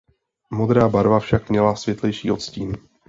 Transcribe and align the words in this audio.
Modrá 0.51 0.89
barva 0.89 1.19
však 1.19 1.49
měla 1.49 1.75
světlejší 1.75 2.31
odstín. 2.31 2.77